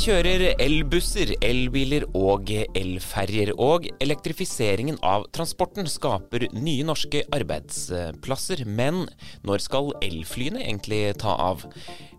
Kjører 0.00 0.54
elbusser, 0.56 1.34
elbiler 1.44 2.06
og 2.16 2.48
elferjer. 2.48 3.50
Og 3.60 3.84
elektrifiseringen 4.00 4.96
av 5.04 5.26
transporten 5.36 5.84
skaper 5.92 6.46
nye 6.56 6.86
norske 6.88 7.20
arbeidsplasser. 7.36 8.62
Men 8.64 9.02
når 9.44 9.60
skal 9.66 9.92
elflyene 10.00 10.62
egentlig 10.62 11.02
ta 11.20 11.34
av? 11.50 11.66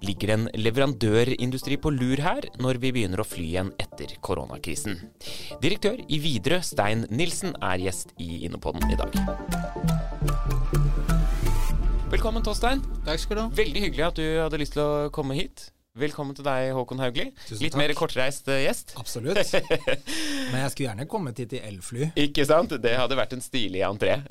Ligger 0.06 0.36
en 0.36 0.46
leverandørindustri 0.54 1.80
på 1.82 1.96
lur 1.96 2.22
her, 2.22 2.46
når 2.62 2.84
vi 2.86 2.94
begynner 3.00 3.26
å 3.26 3.26
fly 3.26 3.48
igjen 3.48 3.74
etter 3.82 4.14
koronakrisen? 4.22 5.02
Direktør 5.66 5.98
i 6.06 6.22
Widerøe, 6.22 6.62
Stein 6.62 7.08
Nilsen, 7.10 7.58
er 7.66 7.82
gjest 7.88 8.14
i 8.22 8.44
Innopodden 8.46 8.94
i 8.94 9.02
dag. 9.02 9.22
Velkommen, 12.14 12.46
Torstein. 12.46 12.86
Takk 13.10 13.26
skal 13.26 13.40
du 13.40 13.48
ha. 13.48 13.52
Veldig 13.66 13.88
hyggelig 13.90 14.10
at 14.12 14.20
du 14.22 14.28
hadde 14.46 14.62
lyst 14.62 14.78
til 14.78 14.86
å 14.86 15.14
komme 15.16 15.42
hit. 15.42 15.72
Velkommen 16.00 16.32
til 16.32 16.46
deg, 16.48 16.70
Håkon 16.72 17.02
Haugli. 17.04 17.26
Tusen 17.50 17.66
Litt 17.66 17.74
takk. 17.74 17.82
mer 17.82 17.92
kortreist 18.00 18.46
eh, 18.48 18.62
gjest. 18.64 18.94
Absolutt. 18.96 19.42
Men 20.54 20.62
jeg 20.62 20.72
skulle 20.72 20.86
gjerne 20.86 21.06
kommet 21.12 21.42
hit 21.44 21.52
i 21.58 21.60
elfly. 21.68 22.08
Ikke 22.24 22.46
sant? 22.48 22.72
Det 22.80 22.94
hadde 22.96 23.18
vært 23.20 23.36
en 23.36 23.44
stilig 23.44 23.82
entré. 23.84 24.22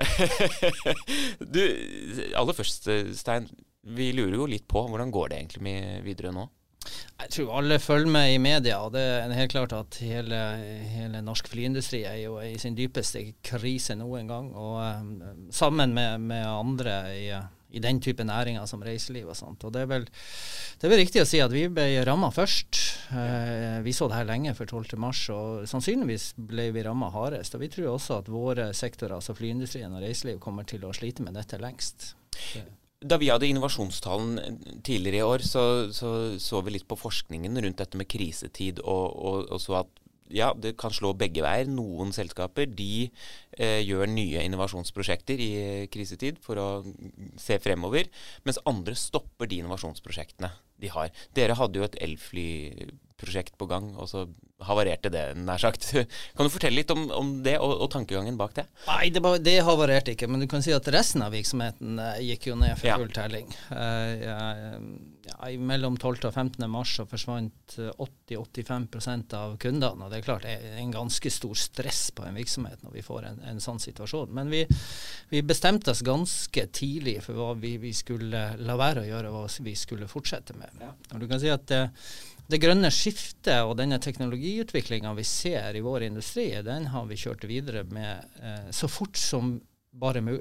du, 1.57 1.61
aller 2.33 2.57
først, 2.57 2.89
eh, 2.89 3.13
Stein. 3.13 3.51
Vi 3.85 4.09
lurer 4.17 4.39
jo 4.39 4.49
litt 4.49 4.65
på 4.73 4.87
hvordan 4.89 5.13
går 5.13 5.29
det 5.35 5.43
egentlig 5.43 5.63
med 5.69 6.09
Widerøe 6.09 6.33
nå? 6.39 6.47
Jeg 7.21 7.33
tror 7.37 7.53
alle 7.61 7.77
følger 7.77 8.09
med 8.09 8.33
i 8.33 8.41
media. 8.41 8.81
og 8.81 8.97
Det 8.97 9.05
er 9.05 9.37
helt 9.37 9.53
klart 9.53 9.77
at 9.77 10.01
hele, 10.01 10.41
hele 10.97 11.21
norsk 11.21 11.53
flyindustri 11.53 12.07
er 12.09 12.23
jo 12.23 12.39
i 12.41 12.57
sin 12.61 12.77
dypeste 12.79 13.21
krise 13.45 14.01
nå 14.01 14.09
en 14.17 14.33
gang. 14.33 14.53
Og 14.57 14.81
eh, 14.87 15.33
sammen 15.53 15.93
med, 15.93 16.25
med 16.25 16.49
andre 16.49 17.01
i, 17.21 17.27
i 17.71 17.83
den 17.83 18.01
type 18.03 18.25
næringer 18.27 18.67
som 18.69 18.83
reiseliv 18.85 19.31
og 19.31 19.39
sånt. 19.39 19.65
Og 19.67 19.75
det 19.75 19.85
er 19.85 19.91
vel, 19.91 20.07
det 20.07 20.87
er 20.87 20.95
vel 20.95 21.03
riktig 21.03 21.23
å 21.23 21.29
si 21.29 21.43
at 21.43 21.53
vi 21.55 21.67
ble 21.73 21.87
ramma 22.07 22.33
først. 22.35 22.81
Eh, 23.15 23.79
vi 23.85 23.95
så 23.97 24.11
det 24.11 24.19
her 24.21 24.29
lenge 24.29 24.55
før 24.59 24.83
12.3, 24.83 25.13
og 25.37 25.71
sannsynligvis 25.71 26.33
ble 26.51 26.71
vi 26.75 26.85
ramma 26.87 27.13
hardest. 27.15 27.57
Og 27.57 27.65
vi 27.65 27.71
tror 27.73 27.95
også 27.95 28.21
at 28.21 28.33
våre 28.33 28.71
sektorer, 28.77 29.19
altså 29.19 29.37
flyindustrien 29.39 29.95
og 29.95 30.05
reiseliv, 30.05 30.41
kommer 30.43 30.69
til 30.69 30.85
å 30.87 30.95
slite 30.97 31.27
med 31.27 31.39
dette 31.39 31.61
lengst. 31.63 32.13
Da 33.01 33.17
vi 33.17 33.31
hadde 33.33 33.49
innovasjonstalen 33.49 34.59
tidligere 34.85 35.23
i 35.23 35.25
år, 35.25 35.45
så, 35.47 35.63
så 35.95 36.37
så 36.41 36.61
vi 36.67 36.75
litt 36.75 36.89
på 36.89 36.99
forskningen 37.01 37.57
rundt 37.65 37.81
dette 37.81 37.97
med 37.97 38.11
krisetid, 38.13 38.83
og, 38.85 39.07
og, 39.17 39.47
og 39.49 39.63
så 39.63 39.81
at 39.81 40.00
ja, 40.35 40.51
det 40.55 40.77
kan 40.81 40.95
slå 40.95 41.13
begge 41.19 41.45
veier. 41.45 41.69
Noen 41.71 42.15
selskaper 42.15 42.71
de 42.71 43.11
eh, 43.59 43.81
gjør 43.85 44.11
nye 44.11 44.45
innovasjonsprosjekter 44.47 45.43
i 45.43 45.51
eh, 45.61 45.87
krisetid 45.93 46.41
for 46.45 46.61
å 46.61 46.69
se 47.41 47.59
fremover, 47.63 48.11
mens 48.47 48.61
andre 48.69 48.97
stopper 48.99 49.51
de 49.51 49.61
innovasjonsprosjektene 49.61 50.53
de 50.81 50.93
har. 50.95 51.13
Dere 51.37 51.59
hadde 51.59 51.81
jo 51.81 51.87
et 51.87 51.99
elflyprosjekt 53.21 53.59
på 53.59 53.67
gang, 53.67 53.95
og 53.97 54.09
så 54.09 54.27
havarerte 54.61 55.09
det, 55.13 55.35
nær 55.41 55.59
sagt. 55.61 55.87
Kan 56.37 56.47
du 56.47 56.53
fortelle 56.53 56.81
litt 56.81 56.91
om, 56.93 57.07
om 57.11 57.31
det, 57.45 57.59
og, 57.59 57.81
og, 57.81 57.89
tankegangen 57.93 58.37
bak 58.37 58.55
det? 58.59 58.67
Nei, 58.87 59.11
det, 59.11 59.23
det, 59.45 59.61
havarerte 59.65 60.13
ikke, 60.15 60.29
men 60.29 60.41
du 60.41 60.49
kan 60.51 60.63
si 60.63 60.73
at 60.77 60.89
resten 60.93 61.25
av 61.25 61.33
virksomheten 61.33 61.99
eh, 61.99 62.21
gikk 62.33 62.51
jo 62.51 62.59
ned 62.61 62.77
for 62.79 62.91
Ja. 62.91 62.99
full 63.01 63.13
telling. 63.15 63.49
Eh, 63.73 64.25
ja, 64.27 64.39
ja, 65.31 65.51
mellom 65.57 65.97
12. 65.97 66.27
og 66.29 66.35
15. 66.35 66.67
mars 66.71 66.93
så 66.99 67.07
forsvant 67.09 67.79
eh, 67.79 67.91
80-85 67.97 69.35
av 69.39 69.57
kundene. 69.63 70.05
og 70.05 70.13
Det 70.13 70.21
er 70.21 70.27
klart 70.29 70.45
det 70.45 70.57
er 70.59 70.81
en 70.83 70.93
ganske 70.93 71.33
stor 71.33 71.57
stress 71.57 72.11
på 72.17 72.27
en 72.27 72.37
virksomhet 72.37 72.85
når 72.85 72.99
vi 72.99 73.07
får 73.07 73.31
en, 73.31 73.41
en 73.53 73.63
sånn 73.65 73.81
situasjon. 73.81 74.35
Men 74.37 74.53
vi, 74.53 74.67
vi 75.33 75.45
bestemte 75.47 75.95
oss 75.95 76.05
ganske 76.05 76.67
tidlig 76.77 77.21
for 77.25 77.39
hva 77.39 77.55
vi, 77.61 77.79
vi 77.81 77.95
skulle 77.97 78.45
la 78.61 78.77
være 78.81 79.07
å 79.07 79.09
gjøre, 79.09 79.33
og 79.33 79.47
hva 79.47 79.65
vi 79.65 79.77
skulle 79.79 80.11
fortsette 80.11 80.59
med. 80.59 80.85
Og 81.15 81.23
du 81.23 81.29
kan 81.31 81.41
si 81.41 81.49
at 81.53 81.73
eh, 81.73 81.89
det 82.51 82.61
grønne 82.63 82.91
skiftet 82.95 83.63
og 83.63 83.77
denne 83.79 84.01
teknologiutviklinga 84.03 85.13
vi 85.17 85.25
ser 85.27 85.77
i 85.77 85.83
vår 85.85 86.09
industri, 86.09 86.51
den 86.67 86.89
har 86.93 87.07
vi 87.09 87.19
kjørt 87.21 87.47
videre 87.49 87.85
med 87.91 88.43
eh, 88.43 88.71
så 88.75 88.91
fort 88.91 89.19
som 89.21 89.59
bare 89.91 90.23
mu 90.25 90.37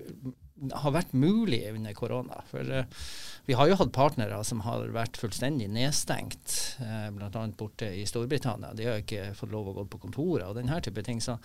har 0.83 0.95
vært 0.95 1.13
mulig 1.17 1.63
under 1.73 1.95
korona. 1.97 2.43
For 2.51 2.67
uh, 2.67 3.03
vi 3.49 3.57
har 3.57 3.69
jo 3.71 3.77
hatt 3.79 3.93
partnere 3.95 4.41
som 4.45 4.63
har 4.65 4.87
vært 4.93 5.17
fullstendig 5.21 5.69
nedstengt, 5.73 6.55
uh, 6.83 7.09
bl.a. 7.15 7.45
borte 7.57 7.89
i 7.95 8.05
Storbritannia. 8.09 8.73
De 8.77 8.89
har 8.89 9.03
ikke 9.03 9.31
fått 9.37 9.53
lov 9.53 9.71
å 9.71 9.77
gå 9.79 9.87
på 9.93 10.01
kontoret 10.07 10.47
og 10.49 10.57
denne 10.59 10.81
type 10.85 11.03
ting. 11.05 11.21
Så. 11.23 11.39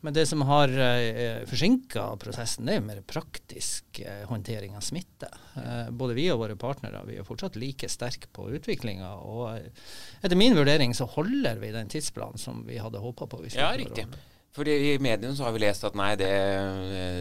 Men 0.00 0.16
det 0.16 0.26
som 0.30 0.44
har 0.48 0.72
uh, 0.72 1.42
forsinka 1.50 2.06
prosessen, 2.22 2.68
det 2.68 2.76
er 2.76 2.80
jo 2.82 2.88
mer 2.88 3.02
praktisk 3.08 4.02
uh, 4.04 4.24
håndtering 4.30 4.76
av 4.78 4.84
smitte. 4.86 5.28
Eh, 5.56 5.90
både 5.90 6.14
vi 6.14 6.28
og 6.32 6.40
våre 6.44 6.56
partnere 6.58 7.02
vi 7.08 7.18
er 7.18 7.26
fortsatt 7.26 7.56
like 7.58 7.88
sterke 7.90 8.30
på 8.32 8.46
utviklinga. 8.56 9.10
Og 9.26 9.44
eh, 9.56 9.88
etter 10.22 10.38
min 10.38 10.54
vurdering 10.56 10.94
så 10.96 11.08
holder 11.10 11.58
vi 11.62 11.72
den 11.74 11.90
tidsplanen 11.90 12.38
som 12.40 12.62
vi 12.68 12.78
hadde 12.80 13.02
håpa 13.02 13.26
på. 13.30 13.42
Ja, 13.54 13.72
riktig. 13.76 14.06
å- 14.06 14.26
For 14.50 14.66
i 14.66 14.96
mediene 14.98 15.36
så 15.38 15.46
har 15.46 15.54
vi 15.54 15.60
lest 15.62 15.84
at 15.86 15.94
nei, 15.94 16.08
det, 16.18 16.30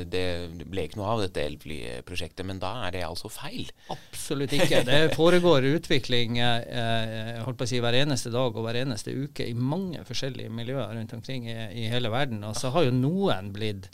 det 0.10 0.24
ble 0.66 0.88
ikke 0.88 0.98
noe 0.98 1.12
av 1.14 1.20
dette 1.22 1.44
elflyprosjektet. 1.46 2.42
Men 2.48 2.62
da 2.62 2.72
er 2.88 2.96
det 2.96 3.04
altså 3.06 3.30
feil. 3.30 3.70
Absolutt 3.94 4.56
ikke. 4.58 4.82
Det 4.88 5.02
foregår 5.14 5.68
utvikling 5.76 6.40
eh, 6.42 6.64
jeg 6.74 7.44
holdt 7.46 7.60
på 7.60 7.68
å 7.68 7.70
si 7.70 7.84
hver 7.84 8.00
eneste 8.00 8.34
dag 8.34 8.50
og 8.50 8.66
hver 8.66 8.82
eneste 8.82 9.14
uke 9.14 9.46
i 9.46 9.54
mange 9.54 10.02
forskjellige 10.08 10.50
miljøer 10.58 10.96
rundt 10.98 11.14
omkring 11.20 11.46
i, 11.52 11.60
i 11.84 11.86
hele 11.94 12.10
verden. 12.14 12.42
Og 12.50 12.58
så 12.58 12.74
har 12.74 12.90
jo 12.90 12.98
noen 12.98 13.54
blitt 13.54 13.92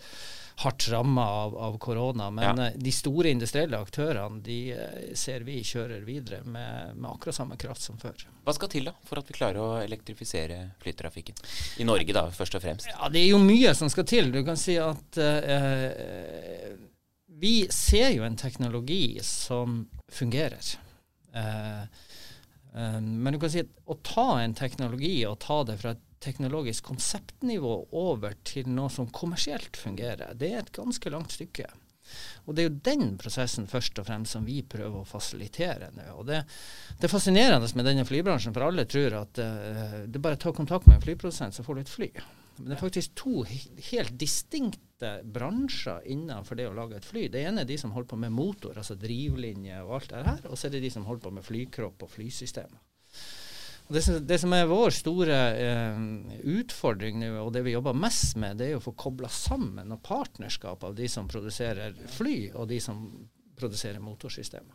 hardt 0.57 0.85
ramma 0.87 1.23
av, 1.27 1.57
av 1.57 1.77
korona, 1.83 2.29
men 2.31 2.57
Ja. 2.57 2.67
eh, 2.67 2.73
de 2.79 2.91
store 2.95 3.29
industrielle 3.29 3.75
aktørene 3.77 4.41
de 4.45 4.71
eh, 4.71 5.13
ser 5.19 5.43
vi 5.43 5.57
kjører 5.67 6.05
videre 6.07 6.43
med, 6.47 6.95
med 6.95 7.09
akkurat 7.11 7.35
samme 7.35 7.57
kraft 7.59 7.81
som 7.83 7.97
før. 7.99 8.23
Hva 8.45 8.53
skal 8.55 8.69
til 8.71 8.85
da 8.87 8.93
for 9.03 9.19
at 9.19 9.27
vi 9.27 9.35
klarer 9.35 9.59
å 9.59 9.81
elektrifisere 9.83 10.61
flytrafikken? 10.79 11.35
I 11.83 11.87
Norge 11.89 12.13
da, 12.15 12.29
først 12.31 12.55
og 12.55 12.63
fremst. 12.63 12.87
Ja, 12.87 13.09
Det 13.11 13.19
er 13.25 13.29
jo 13.33 13.41
mye 13.43 13.75
som 13.75 13.89
skal 13.91 14.07
til. 14.07 14.31
Du 14.31 14.39
kan 14.47 14.55
si 14.55 14.77
at 14.79 15.17
eh, 15.19 16.75
vi 17.35 17.67
ser 17.73 18.13
jo 18.15 18.23
en 18.23 18.37
teknologi 18.39 19.19
som 19.27 19.81
fungerer. 20.07 20.75
Eh, 21.35 21.81
eh, 21.83 22.99
men 23.01 23.33
du 23.35 23.39
kan 23.43 23.51
si 23.51 23.59
at 23.65 23.73
å 23.91 23.97
ta 24.07 24.29
en 24.39 24.55
teknologi 24.55 25.17
og 25.27 25.39
ta 25.43 25.63
det 25.67 25.75
fra 25.81 25.91
et 25.97 26.04
teknologisk 26.23 26.85
konseptnivå 26.91 27.73
over 27.97 28.37
til 28.47 28.69
noe 28.71 28.91
som 28.93 29.09
kommersielt 29.13 29.77
fungerer, 29.77 30.33
det 30.37 30.51
er 30.51 30.63
et 30.63 30.75
ganske 30.75 31.11
langt 31.13 31.35
stykke. 31.35 31.67
Og 32.45 32.55
det 32.55 32.63
er 32.63 32.69
jo 32.69 32.79
den 32.85 33.15
prosessen 33.21 33.67
først 33.69 33.99
og 34.01 34.07
fremst 34.07 34.35
som 34.35 34.45
vi 34.45 34.59
prøver 34.61 35.01
å 35.01 35.09
fasilitere 35.09 35.89
nå. 35.95 36.07
Og 36.19 36.27
det, 36.29 36.43
det 36.99 37.07
er 37.07 37.13
fascinerende 37.13 37.69
med 37.77 37.89
denne 37.89 38.05
flybransjen, 38.07 38.53
for 38.55 38.67
alle 38.67 38.87
tror 38.89 39.19
at 39.23 39.41
uh, 39.41 40.01
det 40.05 40.19
er 40.19 40.25
bare 40.27 40.39
å 40.39 40.43
ta 40.45 40.53
kontakt 40.55 40.89
med 40.89 40.99
en 40.99 41.05
flyprodusent, 41.05 41.57
så 41.57 41.65
får 41.65 41.77
du 41.79 41.85
et 41.85 41.95
fly. 41.95 42.09
Men 42.57 42.69
det 42.69 42.77
er 42.77 42.83
faktisk 42.85 43.15
to 43.19 43.41
helt 43.89 44.13
distinkte 44.19 45.09
bransjer 45.27 46.05
innenfor 46.13 46.55
det 46.55 46.69
å 46.69 46.75
lage 46.77 47.01
et 47.01 47.07
fly. 47.07 47.25
Det 47.31 47.41
ene 47.43 47.65
er 47.65 47.69
de 47.69 47.77
som 47.81 47.91
holder 47.91 48.13
på 48.13 48.19
med 48.21 48.31
motor, 48.31 48.77
altså 48.79 48.95
drivlinje 48.99 49.81
og 49.83 49.97
alt 49.97 50.13
det 50.13 50.27
her, 50.29 50.45
og 50.47 50.55
så 50.55 50.69
er 50.69 50.77
det 50.77 50.85
de 50.85 50.93
som 50.93 51.07
holder 51.09 51.25
på 51.25 51.33
med 51.35 51.47
flykropp 51.47 52.05
og 52.05 52.13
flysystemer. 52.13 52.79
Det, 53.87 54.01
som, 54.01 54.17
det 54.27 54.39
som 54.41 54.53
er 54.57 54.65
vår 54.65 54.95
store 54.97 55.35
eh, 55.61 55.99
utfordring 56.57 57.19
nå, 57.21 57.27
og 57.43 57.51
det 57.53 57.61
vi 57.67 57.75
jobber 57.75 57.97
mest 57.97 58.33
med, 58.41 58.57
det 58.57 58.71
er 58.71 58.79
å 58.79 58.83
få 58.83 58.95
kobla 58.97 59.29
sammen 59.29 59.93
og 59.93 60.01
partnerskap 60.05 60.83
av 60.87 60.95
de 60.97 61.09
som 61.11 61.29
produserer 61.29 61.93
fly, 62.15 62.49
og 62.57 62.65
de 62.71 62.79
som 62.81 63.05
produserer 63.55 64.01
motorsystemer. 64.01 64.73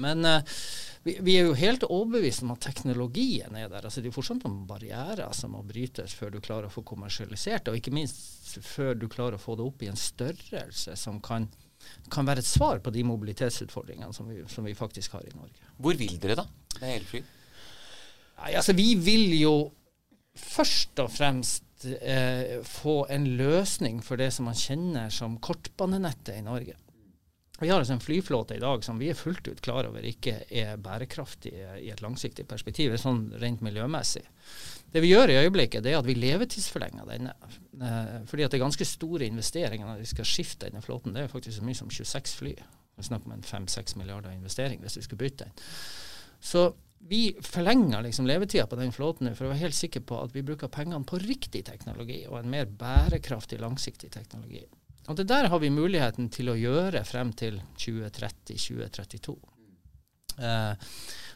Men 0.00 0.24
eh, 0.24 0.56
vi, 1.02 1.18
vi 1.20 1.36
er 1.36 1.50
jo 1.50 1.54
helt 1.58 1.84
overbevist 1.84 2.46
om 2.46 2.54
at 2.54 2.64
teknologien 2.64 3.56
er 3.58 3.68
der. 3.68 3.84
altså 3.84 4.00
Det 4.00 4.10
er 4.10 4.16
fortsatt 4.16 4.44
noen 4.46 4.64
barrierer 4.68 5.28
som 5.36 5.52
må 5.54 5.62
brytes 5.66 6.16
før 6.16 6.32
du 6.34 6.40
klarer 6.40 6.68
å 6.68 6.72
få 6.72 6.86
kommersialisert 6.88 7.66
det, 7.66 7.74
og 7.74 7.80
ikke 7.80 7.94
minst 7.94 8.58
før 8.64 8.94
du 8.96 9.08
klarer 9.10 9.36
å 9.36 9.42
få 9.42 9.58
det 9.58 9.66
opp 9.68 9.84
i 9.84 9.90
en 9.92 10.00
størrelse 10.00 10.96
som 10.96 11.20
kan, 11.20 11.48
kan 12.12 12.28
være 12.28 12.40
et 12.44 12.48
svar 12.48 12.80
på 12.80 12.94
de 12.94 13.04
mobilitetsutfordringene 13.08 14.16
som 14.16 14.30
vi, 14.30 14.40
som 14.48 14.64
vi 14.64 14.76
faktisk 14.78 15.18
har 15.18 15.26
i 15.28 15.34
Norge. 15.36 15.74
Hvor 15.76 15.98
vil 15.98 16.16
dere 16.22 16.40
da 16.40 16.48
med 16.80 17.02
elfly? 17.02 17.26
Nei, 18.38 18.54
altså 18.54 18.74
Vi 18.76 18.92
vil 19.02 19.32
jo 19.38 19.54
først 20.38 21.00
og 21.02 21.10
fremst 21.10 21.86
eh, 21.98 22.58
få 22.66 23.00
en 23.10 23.26
løsning 23.38 24.02
for 24.04 24.20
det 24.20 24.30
som 24.34 24.46
man 24.50 24.58
kjenner 24.58 25.10
som 25.14 25.38
kortbanenettet 25.42 26.38
i 26.38 26.44
Norge. 26.46 26.76
Vi 27.58 27.68
har 27.68 27.80
altså 27.80 27.96
en 27.96 28.02
flyflåte 28.02 28.54
i 28.54 28.62
dag 28.62 28.84
som 28.86 29.00
vi 29.00 29.08
er 29.10 29.18
fullt 29.18 29.48
ut 29.50 29.60
klar 29.64 29.88
over 29.88 30.04
ikke 30.06 30.44
er 30.46 30.76
bærekraftig 30.78 31.50
i 31.82 31.88
et 31.90 32.02
langsiktig 32.04 32.46
perspektiv, 32.46 32.94
sånn 33.02 33.32
rent 33.42 33.64
miljømessig. 33.66 34.22
Det 34.94 35.02
vi 35.02 35.10
gjør 35.10 35.32
i 35.32 35.40
øyeblikket, 35.42 35.82
det 35.82 35.92
er 35.92 35.98
at 35.98 36.06
vi 36.06 36.14
levetidsforlenger 36.16 37.08
denne. 37.10 37.34
Eh, 37.82 38.14
fordi 38.30 38.46
at 38.46 38.54
det 38.54 38.60
er 38.60 38.66
ganske 38.68 38.86
store 38.86 39.26
investeringer 39.26 39.90
når 39.90 40.04
vi 40.04 40.12
skal 40.14 40.28
skifte 40.28 40.68
denne 40.68 40.84
flåten. 40.86 41.16
Det 41.16 41.26
er 41.26 41.32
faktisk 41.32 41.58
så 41.58 41.66
mye 41.66 41.80
som 41.80 41.90
26 41.90 42.36
fly. 42.38 42.54
Vi 42.98 43.08
snakker 43.10 43.26
om 43.26 43.34
en 43.34 43.46
5-6 43.46 43.98
milliarder 43.98 44.30
investering 44.30 44.80
hvis 44.84 45.00
vi 45.00 45.08
skulle 45.08 45.26
bytte 45.26 45.48
den. 45.48 45.66
Så 46.38 46.70
vi 46.98 47.36
forlenger 47.42 48.02
liksom 48.02 48.26
levetida 48.26 48.66
på 48.66 48.76
den 48.76 48.92
flåten 48.92 49.30
for 49.36 49.46
å 49.46 49.52
være 49.52 49.62
helt 49.66 49.76
sikre 49.76 50.02
på 50.04 50.18
at 50.22 50.34
vi 50.34 50.44
bruker 50.44 50.70
pengene 50.72 51.06
på 51.08 51.20
riktig 51.22 51.64
teknologi 51.68 52.24
og 52.28 52.40
en 52.40 52.50
mer 52.52 52.66
bærekraftig, 52.68 53.60
langsiktig 53.62 54.10
teknologi. 54.12 54.64
Og 55.08 55.16
Det 55.16 55.28
der 55.28 55.48
har 55.48 55.58
vi 55.58 55.70
muligheten 55.72 56.28
til 56.28 56.50
å 56.52 56.58
gjøre 56.58 57.04
frem 57.08 57.32
til 57.32 57.62
2030-2032. 57.80 59.36
Eh, 60.38 60.74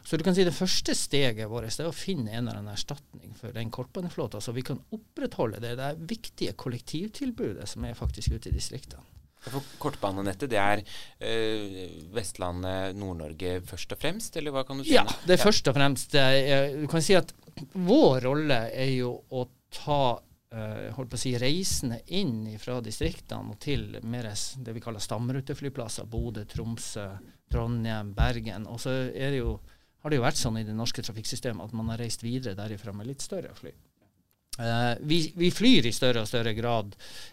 så 0.03 0.17
du 0.17 0.23
kan 0.23 0.35
si 0.35 0.43
Det 0.43 0.55
første 0.55 0.93
steget 0.95 1.49
vårt 1.49 1.79
er 1.79 1.89
å 1.89 1.95
finne 1.95 2.31
en 2.31 2.47
eller 2.47 2.59
annen 2.59 2.75
erstatning 2.75 3.33
for 3.39 3.55
den 3.55 3.71
kortbaneflåta, 3.71 4.41
så 4.41 4.51
vi 4.51 4.61
kan 4.61 4.81
opprettholde 4.91 5.59
det, 5.63 5.75
det 5.79 5.91
viktige 6.11 6.53
kollektivtilbudet 6.53 7.67
som 7.69 7.85
er 7.87 7.97
faktisk 7.97 8.35
ute 8.35 8.51
i 8.51 8.55
distriktene. 8.55 9.03
For 9.43 9.63
Kortbanenettet 9.81 10.51
det 10.53 10.59
er 10.59 10.83
øh, 10.83 11.79
Vestlandet, 12.15 12.95
Nord-Norge 12.95 13.57
først 13.67 13.95
og 13.95 13.99
fremst, 13.99 14.37
eller 14.39 14.55
hva 14.55 14.63
kan 14.67 14.79
du 14.79 14.85
si? 14.85 14.93
Ja, 14.95 15.03
det 15.25 15.35
er 15.35 15.41
ja. 15.41 15.47
først 15.47 15.67
og 15.67 15.75
fremst. 15.77 16.15
Er, 16.15 16.69
du 16.79 16.87
kan 16.91 17.03
si 17.03 17.17
at 17.17 17.33
vår 17.75 18.23
rolle 18.27 18.59
er 18.71 18.93
jo 18.95 19.11
å 19.33 19.45
ta 19.73 20.01
øh, 20.55 21.03
si, 21.19 21.35
reisende 21.41 21.99
inn 22.15 22.47
fra 22.61 22.79
distriktene 22.85 23.53
og 23.53 23.59
til 23.63 23.99
mer 24.07 24.31
det 24.31 24.75
vi 24.75 24.83
kaller 24.83 25.03
stamruteflyplasser. 25.03 26.07
Bodø, 26.09 26.45
Tromsø, 26.49 27.09
Trondheim, 27.51 28.13
Bergen. 28.17 28.67
Og 28.71 28.79
så 28.81 28.95
er 29.11 29.35
det 29.35 29.43
jo, 29.43 29.57
har 30.03 30.13
det 30.13 30.21
jo 30.21 30.27
vært 30.27 30.39
sånn 30.39 30.61
i 30.61 30.67
det 30.67 30.77
norske 30.77 31.03
trafikksystemet 31.05 31.67
at 31.67 31.75
man 31.77 31.91
har 31.93 32.01
reist 32.01 32.23
videre 32.23 32.57
derifra 32.57 32.95
med 32.95 33.11
litt 33.11 33.25
større 33.25 33.53
fly. 33.59 33.73
Uh, 34.59 34.93
vi, 34.99 35.33
vi, 35.35 35.51
flyr 35.51 35.87
i 35.89 35.91
større 35.91 36.21
og 36.21 36.27
større 36.29 36.51
grad 36.53 36.91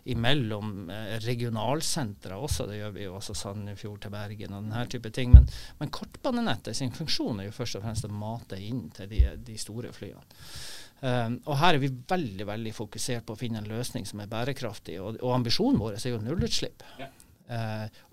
imellom 0.08 0.88
uh, 0.88 1.18
regionalsentra 1.20 2.38
også. 2.40 2.64
Det 2.70 2.78
gjør 2.78 2.94
vi 2.94 3.04
jo 3.04 3.16
også 3.18 3.36
Sandefjord 3.36 4.00
til 4.06 4.14
Bergen 4.14 4.54
og 4.56 4.64
denne 4.64 4.84
type 4.88 5.12
ting. 5.12 5.34
Men, 5.34 5.48
men 5.82 5.92
kortbanenettet 5.92 6.78
sin 6.78 6.94
funksjon 6.96 7.42
er 7.42 7.50
jo 7.50 7.56
først 7.58 7.76
og 7.76 7.84
fremst 7.84 8.08
å 8.08 8.12
mate 8.14 8.56
inn 8.64 8.86
til 8.96 9.10
de, 9.12 9.20
de 9.36 9.58
store 9.60 9.92
flyene. 9.92 10.24
Uh, 11.00 11.36
og 11.44 11.58
her 11.60 11.76
er 11.76 11.82
vi 11.84 11.92
veldig 11.92 12.46
veldig 12.48 12.72
fokusert 12.76 13.28
på 13.28 13.36
å 13.36 13.42
finne 13.42 13.60
en 13.60 13.68
løsning 13.68 14.08
som 14.08 14.24
er 14.24 14.32
bærekraftig. 14.32 14.96
Og, 15.04 15.20
og 15.20 15.36
ambisjonen 15.36 15.80
vår 15.82 16.00
er 16.00 16.14
jo 16.14 16.22
nullutslipp. 16.24 16.86
Ja. 17.00 17.12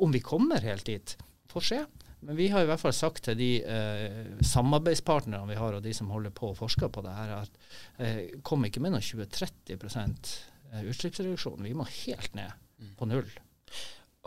om 0.02 0.10
vi 0.10 0.20
kommer 0.26 0.64
helt 0.66 0.88
dit, 0.90 1.12
får 1.52 1.66
se. 1.68 1.80
Men 2.26 2.36
vi 2.36 2.48
har 2.50 2.66
i 2.66 2.70
hvert 2.70 2.82
fall 2.82 2.96
sagt 2.96 3.28
til 3.28 3.38
de 3.38 3.50
eh, 3.62 4.22
samarbeidspartnerne 4.46 5.46
vi 5.52 5.58
har, 5.60 5.78
og 5.78 5.84
de 5.86 5.94
som 5.94 6.10
holder 6.14 6.34
på 6.36 6.52
å 6.52 6.58
forske 6.58 6.90
på 6.90 7.04
det 7.06 7.14
her, 7.14 7.36
at 7.44 7.60
eh, 8.02 8.22
kom 8.46 8.66
ikke 8.66 8.82
med 8.84 8.96
noen 8.96 9.06
20-30 9.06 9.78
eh, 9.78 10.88
utslippsreduksjon. 10.90 11.62
Vi 11.68 11.76
må 11.78 11.86
helt 12.06 12.34
ned 12.38 12.58
på 12.98 13.10
null. 13.10 13.30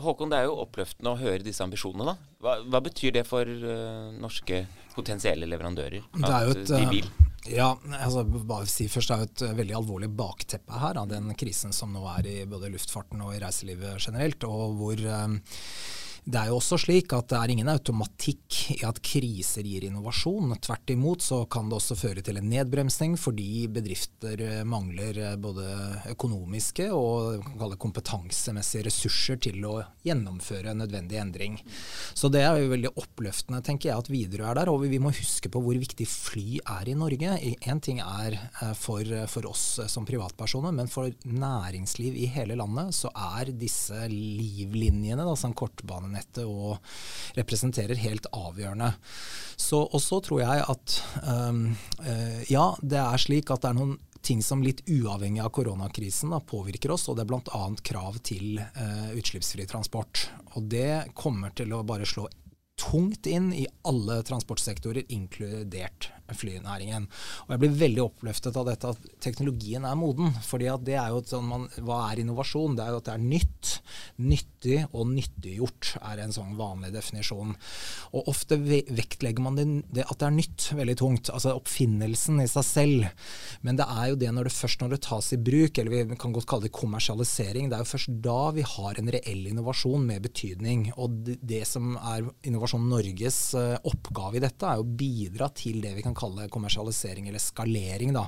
Håkon, 0.00 0.30
det 0.32 0.40
er 0.40 0.48
jo 0.48 0.60
oppløftende 0.62 1.12
å 1.12 1.18
høre 1.20 1.44
disse 1.44 1.64
ambisjonene. 1.64 2.12
da. 2.12 2.30
Hva, 2.40 2.54
hva 2.72 2.80
betyr 2.84 3.18
det 3.18 3.26
for 3.28 3.44
uh, 3.44 4.08
norske 4.16 4.62
potensielle 4.94 5.48
leverandører? 5.50 6.06
Det 6.14 6.30
er 6.30 6.46
jo 6.46 6.54
et, 6.54 6.62
de 6.70 6.86
vil? 6.88 7.10
Eh, 7.10 7.52
ja, 7.56 7.68
altså, 7.98 8.24
bare 8.24 8.68
si 8.70 8.88
først, 8.90 9.10
det 9.10 9.16
er 9.16 9.20
jo 9.22 9.28
et 9.28 9.60
veldig 9.60 9.76
alvorlig 9.76 10.10
bakteppe 10.16 10.80
her 10.80 11.00
av 11.00 11.10
den 11.10 11.34
krisen 11.40 11.74
som 11.76 11.92
nå 11.92 12.04
er 12.16 12.30
i 12.30 12.38
både 12.48 12.72
luftfarten 12.72 13.20
og 13.24 13.34
i 13.36 13.42
reiselivet 13.44 14.00
generelt. 14.00 14.48
og 14.48 14.76
hvor... 14.80 15.04
Uh, 15.04 15.38
det 16.24 16.40
er 16.40 16.50
jo 16.50 16.58
også 16.58 16.78
slik 16.84 17.14
at 17.16 17.30
det 17.32 17.38
er 17.38 17.52
ingen 17.54 17.70
automatikk 17.72 18.58
i 18.76 18.80
at 18.86 19.00
kriser 19.04 19.66
gir 19.66 19.86
innovasjon. 19.88 20.52
Tvert 20.60 20.92
imot 20.92 21.24
så 21.24 21.42
kan 21.50 21.70
det 21.70 21.78
også 21.78 21.96
føre 21.98 22.24
til 22.24 22.40
en 22.40 22.50
nedbremsning 22.50 23.16
fordi 23.20 23.66
bedrifter 23.72 24.42
mangler 24.68 25.38
både 25.40 25.66
økonomiske 26.12 26.90
og 26.92 27.46
kompetansemessige 27.80 28.86
ressurser 28.88 29.40
til 29.48 29.64
å 29.68 29.78
gjennomføre 30.06 30.74
nødvendig 30.76 31.20
endring. 31.20 31.58
Så 32.14 32.30
det 32.32 32.44
er 32.44 32.60
jo 32.60 32.72
veldig 32.74 32.92
oppløftende, 33.00 33.62
tenker 33.64 33.90
jeg, 33.90 34.04
at 34.04 34.12
Widerøe 34.12 34.50
er 34.52 34.60
der. 34.60 34.72
Og 34.72 34.84
vi 34.90 35.00
må 35.02 35.14
huske 35.14 35.50
på 35.52 35.62
hvor 35.64 35.78
viktig 35.80 36.06
fly 36.08 36.60
er 36.60 36.90
i 36.90 36.96
Norge. 36.98 37.36
Én 37.60 37.82
ting 37.82 38.02
er 38.04 38.36
eh, 38.36 38.74
for, 38.78 39.04
for 39.30 39.50
oss 39.50 39.66
som 39.90 40.06
privatpersoner, 40.08 40.74
men 40.76 40.90
for 40.90 41.10
næringsliv 41.24 42.16
i 42.20 42.28
hele 42.30 42.58
landet 42.60 42.94
så 42.96 43.12
er 43.36 43.52
disse 43.56 44.06
livlinjene, 44.10 45.24
da, 45.24 45.36
som 45.38 45.56
kortbane 45.56 46.09
jernbanenettet 46.10 46.44
og 46.46 46.78
representerer 47.38 47.96
helt 47.96 48.26
avgjørende. 48.32 48.92
Så, 49.56 49.82
og 49.82 50.00
så 50.00 50.20
tror 50.20 50.42
jeg 50.42 50.64
at 50.68 51.02
um, 51.24 51.76
ja, 52.48 52.76
det 52.82 52.98
er 52.98 53.18
slik 53.18 53.50
at 53.50 53.62
det 53.62 53.70
er 53.70 53.78
noen 53.78 53.98
ting 54.20 54.42
som 54.44 54.62
litt 54.62 54.82
uavhengig 54.90 55.40
av 55.40 55.50
koronakrisen 55.50 56.30
da, 56.34 56.40
påvirker 56.44 56.92
oss, 56.92 57.08
og 57.08 57.16
det 57.16 57.24
er 57.24 57.30
bl.a. 57.30 57.62
krav 57.82 58.18
til 58.22 58.60
uh, 58.60 59.10
utslippsfri 59.16 59.66
transport. 59.66 60.28
Og 60.56 60.68
det 60.68 61.14
kommer 61.14 61.54
til 61.56 61.72
å 61.72 61.84
bare 61.86 62.08
slå 62.08 62.28
tungt 62.80 63.26
inn 63.28 63.50
i 63.52 63.66
alle 63.88 64.20
transportsektorer, 64.24 65.08
inkludert 65.12 66.10
flynæringen. 66.36 67.08
Og 67.46 67.54
Jeg 67.54 67.62
blir 67.62 67.78
veldig 67.84 68.04
oppløftet 68.04 68.56
av 68.56 68.68
dette 68.68 68.92
at 68.94 69.10
teknologien 69.20 69.84
er 69.84 69.98
moden. 69.98 70.32
fordi 70.44 70.68
at 70.70 70.84
det 70.84 70.96
er 70.96 71.08
jo 71.10 71.22
sånn 71.26 71.48
man, 71.48 71.68
Hva 71.78 72.10
er 72.10 72.20
innovasjon? 72.22 72.76
Det 72.76 72.84
er 72.84 72.90
jo 72.94 73.00
at 73.00 73.08
det 73.08 73.14
er 73.14 73.24
nytt, 73.24 73.70
nyttig 74.18 74.78
og 74.92 75.06
nyttiggjort 75.10 75.96
er 76.02 76.22
en 76.24 76.32
sånn 76.32 76.56
vanlig 76.58 76.92
definisjon. 76.94 77.54
Og 78.12 78.30
Ofte 78.30 78.56
vektlegger 78.60 79.42
man 79.42 79.56
det, 79.58 80.04
at 80.04 80.18
det 80.20 80.26
er 80.28 80.36
nytt 80.36 80.68
veldig 80.76 80.96
tungt. 81.00 81.30
Altså 81.32 81.56
oppfinnelsen 81.56 82.40
i 82.42 82.48
seg 82.50 82.66
selv. 82.66 83.26
Men 83.66 83.78
det 83.80 83.88
er 83.90 84.12
jo 84.12 84.20
det 84.20 84.30
når 84.34 84.48
det 84.48 84.54
først 84.56 84.82
når 84.82 84.94
det 84.94 85.02
tas 85.06 85.32
i 85.34 85.40
bruk, 85.40 85.78
eller 85.78 86.10
vi 86.12 86.20
kan 86.20 86.34
godt 86.34 86.48
kalle 86.50 86.68
det 86.68 86.74
kommersialisering, 86.76 87.70
det 87.70 87.78
er 87.78 87.84
jo 87.84 87.92
først 87.92 88.12
da 88.24 88.38
vi 88.56 88.64
har 88.66 89.00
en 89.00 89.10
reell 89.12 89.46
innovasjon 89.50 90.06
med 90.06 90.24
betydning. 90.26 90.86
Og 90.96 91.20
det, 91.26 91.38
det 91.42 91.64
som 91.68 91.94
er 91.98 92.28
Innovasjon 92.46 92.86
Norges 92.90 93.38
uh, 93.58 93.76
oppgave 93.88 94.38
i 94.38 94.44
dette, 94.44 94.66
er 94.66 94.80
å 94.80 94.86
bidra 94.86 95.50
til 95.56 95.80
det 95.84 95.94
vi 95.96 96.04
kan 96.04 96.16
kalle 96.20 96.48
kommersialisering 96.52 97.28
eller 97.30 97.42
skalering 97.42 98.14
da, 98.16 98.26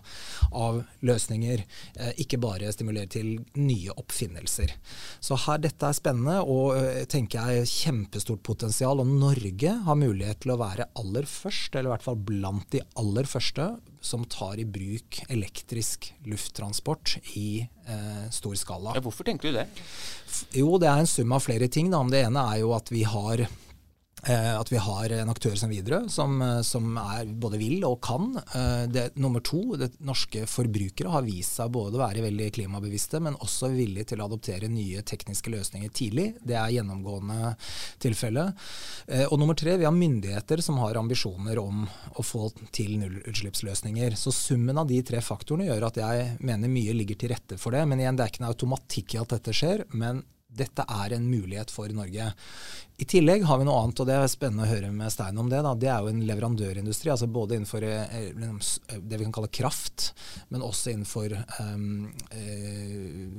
av 0.50 0.82
løsninger. 1.04 1.64
Eh, 1.98 2.12
ikke 2.24 2.40
bare 2.42 2.72
stimulere 2.74 3.10
til 3.12 3.34
nye 3.60 3.94
oppfinnelser. 3.94 4.74
Så 5.20 5.38
her, 5.46 5.62
dette 5.62 5.88
er 5.88 5.98
spennende 5.98 6.40
og 6.42 6.76
eh, 6.78 7.04
tenker 7.10 7.52
jeg 7.52 7.70
kjempestort 7.70 8.42
potensial. 8.46 9.02
Og 9.02 9.08
Norge 9.12 9.76
har 9.86 9.98
mulighet 9.98 10.44
til 10.44 10.54
å 10.54 10.60
være 10.60 10.90
aller 10.98 11.28
først, 11.28 11.74
eller 11.74 11.90
i 11.90 11.94
hvert 11.96 12.06
fall 12.06 12.20
blant 12.32 12.68
de 12.74 12.82
aller 13.00 13.28
første, 13.28 13.72
som 14.02 14.24
tar 14.26 14.58
i 14.58 14.66
bruk 14.66 15.20
elektrisk 15.30 16.08
lufttransport 16.26 17.16
i 17.38 17.62
eh, 17.62 18.24
stor 18.34 18.56
skala. 18.58 18.96
Ja, 18.96 19.04
hvorfor 19.04 19.26
tenker 19.28 19.50
du 19.52 19.60
det? 19.60 19.68
Jo, 20.58 20.74
det 20.82 20.90
er 20.90 21.02
en 21.02 21.10
sum 21.10 21.34
av 21.34 21.44
flere 21.44 21.68
ting. 21.70 21.92
Da. 21.92 22.02
Det 22.10 22.24
ene 22.26 22.46
er 22.50 22.62
jo 22.64 22.72
at 22.74 22.90
vi 22.92 23.04
har 23.06 23.46
at 24.30 24.70
vi 24.72 24.78
har 24.78 25.10
en 25.16 25.30
aktør 25.32 25.56
som 25.58 25.70
Widerøe, 25.72 26.08
som, 26.12 26.36
eh, 26.42 26.60
som, 26.62 26.96
er 26.98 27.26
både 27.26 27.58
vil 27.58 27.82
og 27.88 28.00
kan. 28.04 28.36
Eh, 28.54 28.84
det, 28.86 29.16
nummer 29.16 29.42
to, 29.42 29.74
det, 29.80 29.92
norske 29.98 30.44
forbrukere 30.46 31.10
har 31.10 31.26
vist 31.26 31.58
seg 31.58 31.72
både 31.74 31.98
å 31.98 32.02
være 32.04 32.22
veldig 32.22 32.50
klimabevisste, 32.54 33.18
men 33.24 33.38
også 33.42 33.72
villige 33.74 34.12
til 34.12 34.22
å 34.22 34.28
adoptere 34.30 34.70
nye 34.70 35.02
tekniske 35.02 35.50
løsninger 35.50 35.90
tidlig. 35.90 36.28
Det 36.42 36.54
er 36.54 36.74
gjennomgående 36.76 37.54
tilfelle. 38.02 38.44
Og 39.30 39.34
nummer 39.40 39.56
tre, 39.58 39.74
vi 39.80 39.86
har 39.86 39.94
myndigheter 39.94 40.62
som 40.62 40.78
har 40.82 40.98
ambisjoner 41.00 41.58
om 41.60 41.84
å 42.18 42.24
få 42.24 42.50
til 42.74 42.94
nullutslippsløsninger. 43.00 44.16
Så 44.18 44.32
summen 44.34 44.78
av 44.78 44.90
de 44.90 45.00
tre 45.06 45.22
faktorene 45.24 45.66
gjør 45.68 45.88
at 45.88 45.98
jeg 46.02 46.28
mener 46.44 46.72
mye 46.72 46.94
ligger 46.96 47.18
til 47.18 47.34
rette 47.34 47.58
for 47.60 47.74
det. 47.74 47.84
Men 47.88 48.02
igjen, 48.02 48.18
det 48.18 48.26
er 48.26 48.32
ikke 48.32 48.44
en 48.44 48.52
automatikk 48.52 49.16
i 49.16 49.22
at 49.22 49.34
dette 49.36 49.56
skjer. 49.56 49.86
men 49.92 50.22
dette 50.56 50.84
er 50.88 51.16
en 51.16 51.24
mulighet 51.30 51.72
for 51.72 51.90
Norge. 51.94 52.28
I 53.00 53.06
tillegg 53.08 53.44
har 53.48 53.58
vi 53.58 53.66
noe 53.66 53.80
annet, 53.82 54.02
og 54.02 54.08
det 54.08 54.16
er 54.18 54.30
spennende 54.30 54.66
å 54.66 54.70
høre 54.70 54.92
med 54.94 55.12
Stein 55.12 55.40
om 55.40 55.48
det. 55.50 55.62
Da. 55.64 55.74
Det 55.78 55.90
er 55.90 56.04
jo 56.04 56.12
en 56.12 56.22
leverandørindustri, 56.28 57.10
altså 57.14 57.28
både 57.32 57.58
innenfor 57.58 57.86
eh, 57.88 58.16
eh, 58.30 58.72
det 59.00 59.18
vi 59.18 59.26
kan 59.26 59.36
kalle 59.38 59.52
kraft, 59.52 60.12
men 60.52 60.64
også 60.64 60.92
innenfor 60.92 61.34
um, 61.58 62.10
uh, 62.34 63.38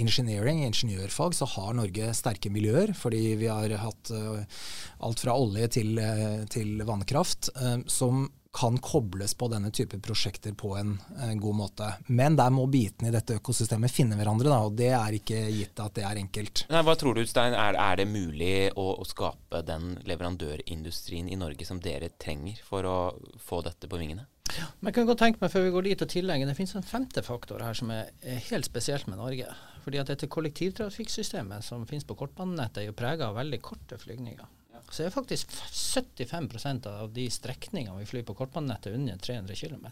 engineering, 0.00 0.62
ingeniørfag, 0.68 1.34
så 1.36 1.48
har 1.56 1.74
Norge 1.78 2.12
sterke 2.16 2.52
miljøer. 2.52 2.92
Fordi 2.96 3.22
vi 3.40 3.48
har 3.50 3.74
hatt 3.82 4.12
uh, 4.14 4.60
alt 5.06 5.24
fra 5.24 5.38
olje 5.40 5.72
til, 5.80 5.96
uh, 5.98 6.44
til 6.52 6.84
vannkraft, 6.86 7.50
som 7.90 8.28
kan 8.52 8.78
kobles 8.78 9.34
på 9.34 9.48
denne 9.48 9.70
type 9.70 9.98
prosjekter 10.02 10.52
på 10.52 10.74
en, 10.76 10.98
en, 11.22 11.40
god 11.40 11.54
måte. 11.54 11.92
Men 12.06 12.36
der 12.36 12.50
må 12.50 12.66
bitene 12.66 13.10
i 13.10 13.14
dette 13.14 13.36
økosystemet 13.38 13.92
finne 13.94 14.18
hverandre, 14.18 14.50
da, 14.50 14.58
og 14.66 14.74
det 14.78 14.90
er 14.96 15.16
ikke 15.20 15.44
gitt 15.54 15.82
at 15.82 15.94
det 15.98 16.04
er 16.06 16.18
enkelt. 16.18 16.64
Nei, 16.72 16.82
hva 16.86 16.96
tror 16.98 17.14
du, 17.14 17.22
Stein, 17.30 17.54
er, 17.54 17.78
er 17.78 18.02
det 18.02 18.08
mulig 18.10 18.52
å, 18.74 18.88
å, 18.98 19.06
skape 19.06 19.62
den 19.66 19.94
leverandørindustrien 20.08 21.30
i 21.30 21.38
Norge 21.38 21.68
som 21.68 21.80
dere 21.82 22.10
trenger 22.18 22.58
for 22.66 22.86
å 22.90 22.98
få 23.38 23.62
dette 23.66 23.90
på 23.90 24.02
vingene? 24.02 24.26
Men 24.50 24.90
jeg 24.90 24.98
kan 24.98 25.06
godt 25.06 25.20
tenke 25.22 25.44
meg 25.44 25.52
før 25.52 25.68
vi 25.68 25.74
går 25.76 25.86
dit 25.86 26.00
og 26.02 26.10
tillegge, 26.10 26.46
Det 26.48 26.56
finnes 26.58 26.78
en 26.80 26.86
femte 26.86 27.22
faktor 27.22 27.62
her 27.62 27.76
som 27.78 27.92
er, 27.94 28.10
er 28.18 28.42
helt 28.50 28.66
spesielt 28.66 29.06
med 29.06 29.22
Norge. 29.22 29.46
Fordi 29.84 30.00
at 30.02 30.10
dette 30.10 30.28
kollektivtrafikksystemet 30.28 31.64
som 31.64 31.86
finnes 31.88 32.04
på 32.04 32.18
kortbanenettet, 32.18 32.82
er 32.82 32.90
jo 32.90 32.98
prega 32.98 33.30
av 33.30 33.38
veldig 33.38 33.60
korte 33.62 33.96
flygninger 34.00 34.48
så 34.94 35.04
er 35.06 35.14
faktisk 35.14 35.52
75% 35.52 36.88
av 36.90 37.12
de 37.14 37.26
strekningene 37.30 37.98
vi 38.00 38.08
flyr 38.10 38.24
på 38.26 38.34
kortbanenettet 38.38 38.96
under 38.96 39.20
300 39.22 39.54
km. 39.54 39.86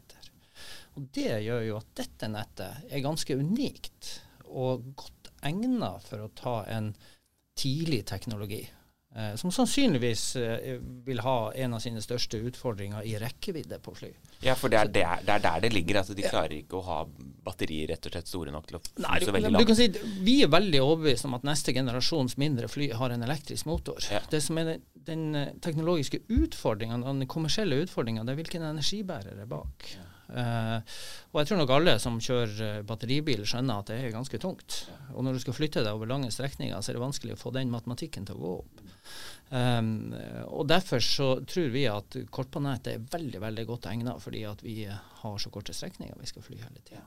Og 0.99 1.07
Det 1.15 1.31
gjør 1.45 1.63
jo 1.67 1.77
at 1.79 1.93
dette 2.01 2.31
nettet 2.33 2.89
er 2.91 3.05
ganske 3.05 3.37
unikt 3.39 4.15
og 4.49 4.91
godt 4.99 5.31
egnet 5.47 6.09
for 6.09 6.25
å 6.25 6.33
ta 6.35 6.57
en 6.73 6.91
tidlig 7.59 8.05
teknologi. 8.11 8.65
Eh, 9.15 9.35
som 9.41 9.53
sannsynligvis 9.55 10.25
eh, 10.37 10.81
vil 11.07 11.23
ha 11.25 11.53
en 11.55 11.75
av 11.75 11.83
sine 11.85 12.03
største 12.05 12.41
utfordringer 12.51 13.07
i 13.07 13.17
rekkevidde 13.23 13.81
på 13.83 13.95
fly. 13.97 14.11
Ja, 14.45 14.55
for 14.55 14.71
det 14.71 14.79
er, 14.79 14.91
det 14.95 15.03
er, 15.03 15.23
det 15.27 15.35
er 15.35 15.43
der 15.43 15.65
det 15.65 15.73
ligger. 15.75 16.01
altså 16.01 16.15
De 16.15 16.27
klarer 16.27 16.55
ikke 16.61 16.79
å 16.79 16.85
ha 16.87 16.99
batterier 17.49 17.91
rett 17.91 18.07
og 18.07 18.15
slett 18.15 18.31
store 18.31 18.53
nok 18.55 18.69
til 18.69 18.79
å 18.79 18.83
Nei, 19.03 19.19
så 19.25 19.33
veldig 19.35 19.51
du 19.51 19.57
langt? 19.57 19.71
kan 19.71 19.79
si, 19.79 19.89
vi 20.25 20.37
er 20.45 20.53
veldig 20.53 20.83
overbevist 20.85 21.27
om 21.29 21.35
at 21.39 21.47
neste 21.49 21.75
generasjons 21.75 22.37
mindre 22.41 22.69
fly 22.71 22.91
har 22.99 23.15
en 23.15 23.25
elektrisk 23.27 23.69
motor. 23.71 23.99
Ja. 24.13 24.21
Det 24.31 24.43
som 24.45 24.61
er 24.61 24.75
den, 24.75 24.85
den 25.09 25.25
eh, 25.39 25.55
teknologiske 25.65 26.23
utfordringen, 26.29 27.07
den 27.07 27.31
kommersielle 27.31 27.81
utfordringen, 27.83 28.29
det 28.29 28.37
er 28.37 28.43
hvilken 28.43 28.69
energibærer 28.69 29.43
er 29.43 29.51
bak. 29.51 29.91
Uh, 30.29 30.85
og 31.33 31.39
jeg 31.41 31.49
tror 31.49 31.61
nok 31.63 31.71
alle 31.73 31.95
som 32.03 32.19
kjører 32.21 32.59
eh, 32.67 32.81
batteribil 32.85 33.47
skjønner 33.49 33.81
at 33.81 33.89
det 33.89 33.97
er 33.97 34.13
ganske 34.13 34.41
tungt. 34.43 34.83
Og 35.15 35.25
når 35.25 35.39
du 35.39 35.41
skal 35.41 35.57
flytte 35.57 35.85
deg 35.87 35.97
over 35.97 36.11
lange 36.11 36.29
strekninger, 36.33 36.77
så 36.85 36.93
er 36.93 36.99
det 36.99 37.05
vanskelig 37.07 37.37
å 37.37 37.41
få 37.41 37.53
den 37.57 37.73
matematikken 37.73 38.29
til 38.29 38.37
å 38.37 38.43
gå 38.43 38.51
opp. 38.59 38.83
Um, 39.51 40.13
og 40.53 40.67
Derfor 40.69 41.01
så 41.05 41.29
tror 41.49 41.71
vi 41.73 41.87
at 41.89 42.19
kortbanenettet 42.31 42.95
er 42.95 43.07
veldig 43.13 43.41
veldig 43.41 43.69
godt 43.69 43.89
egnet, 43.93 44.21
fordi 44.23 44.45
at 44.49 44.65
vi 44.65 44.83
har 44.89 45.39
så 45.41 45.53
korte 45.55 45.77
strekninger 45.77 46.19
vi 46.21 46.29
skal 46.29 46.45
fly 46.45 46.61
hele 46.61 46.85
tida. 46.85 47.07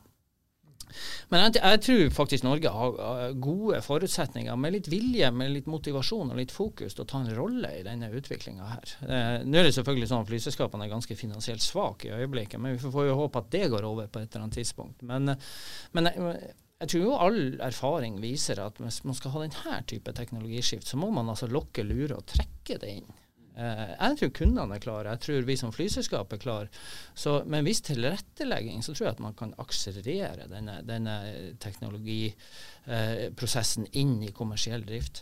Men 1.31 1.45
jeg, 1.45 1.59
jeg, 1.61 1.81
tror 1.85 2.01
faktisk 2.15 2.45
Norge 2.45 2.71
har 2.73 2.97
uh, 2.97 3.25
gode 3.39 3.81
forutsetninger, 3.85 4.55
med 4.59 4.75
litt 4.75 4.89
vilje, 4.91 5.29
med 5.35 5.53
litt 5.55 5.69
motivasjon 5.71 6.33
og 6.33 6.39
litt 6.39 6.53
fokus 6.53 6.95
til 6.95 7.05
å 7.05 7.09
ta 7.09 7.21
en 7.21 7.33
rolle 7.37 7.73
i 7.79 7.85
denne 7.85 8.11
utviklinga 8.17 8.71
her. 8.73 8.95
Eh, 9.05 9.35
nå 9.47 9.61
er 9.61 9.69
det 9.69 9.75
selvfølgelig 9.77 10.09
sånn 10.11 10.25
at 10.25 10.31
flyselskapene 10.31 10.87
er 10.87 10.91
ganske 10.93 11.17
finansielt 11.19 11.63
svake 11.63 12.09
i 12.09 12.15
øyeblikket, 12.17 12.59
men 12.61 12.75
vi 12.75 12.91
får 12.91 13.07
jo 13.07 13.19
håpe 13.23 13.43
at 13.43 13.53
det 13.53 13.69
går 13.73 13.87
over 13.87 14.11
på 14.11 14.21
et 14.21 14.27
eller 14.27 14.47
annet 14.47 14.59
tidspunkt. 14.59 15.05
Men, 15.07 15.31
uh, 15.31 15.53
men 15.95 16.11
jeg 16.11 16.55
tror 16.89 17.03
jo 17.03 17.11
all 17.13 17.59
erfaring 17.61 18.21
viser 18.23 18.57
at 18.63 18.79
hvis 18.81 19.03
man 19.05 19.13
skal 19.17 19.31
ha 19.35 19.39
denne 19.43 19.81
type 19.89 20.11
teknologiskift, 20.17 20.87
så 20.87 20.95
må 20.97 21.07
man 21.13 21.29
altså 21.29 21.47
lokke, 21.51 21.83
lure 21.85 22.15
og 22.17 22.25
trekke 22.31 22.75
det 22.81 22.91
inn. 23.01 23.11
Uh, 23.51 23.91
jeg 23.91 24.17
tror 24.17 24.37
kundene 24.37 24.75
er 24.77 24.81
klare, 24.81 25.11
jeg 25.11 25.19
tror 25.25 25.47
vi 25.49 25.55
som 25.59 25.75
flyselskap 25.75 26.33
er 26.33 26.41
klare. 26.41 26.69
Så 27.13 27.29
med 27.43 27.57
en 27.59 27.67
viss 27.67 27.81
tilrettelegging 27.83 28.79
så 28.85 28.91
tror 28.95 29.07
jeg 29.09 29.15
at 29.17 29.25
man 29.27 29.37
kan 29.37 29.57
akselerere 29.61 30.45
denne, 30.49 30.75
denne 30.87 31.15
teknologiprosessen 31.61 33.83
uh, 33.85 33.91
inn 34.01 34.13
i 34.23 34.35
kommersiell 34.35 34.83
drift. 34.87 35.17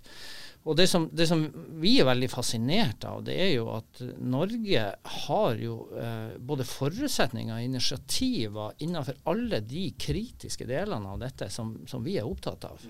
Og 0.67 0.75
det 0.75 0.89
som, 0.91 1.05
det 1.15 1.25
som, 1.29 1.45
vi 1.79 1.93
er 2.01 2.07
veldig 2.09 2.27
fascinert 2.29 3.05
av, 3.07 3.21
det 3.23 3.37
er 3.39 3.53
jo 3.53 3.69
at 3.71 4.01
Norge 4.19 4.81
har 5.23 5.61
jo 5.61 5.77
eh, 5.95 6.35
både 6.35 6.65
forutsetninger 6.67 7.55
og 7.55 7.63
initiativer 7.63 8.75
innenfor 8.83 9.21
alle 9.31 9.61
de 9.63 9.85
kritiske 9.95 10.67
delene 10.67 11.13
av 11.15 11.21
dette 11.23 11.47
som, 11.53 11.71
som, 11.87 12.03
vi 12.03 12.17
er 12.19 12.27
opptatt 12.27 12.67
av. 12.67 12.83